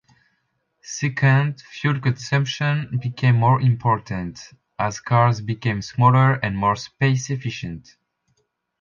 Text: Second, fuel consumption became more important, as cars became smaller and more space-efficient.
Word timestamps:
Second, 0.81 1.61
fuel 1.61 1.99
consumption 1.99 2.97
became 2.99 3.35
more 3.35 3.61
important, 3.61 4.49
as 4.79 4.99
cars 4.99 5.41
became 5.41 5.83
smaller 5.83 6.39
and 6.43 6.57
more 6.57 6.75
space-efficient. 6.75 7.97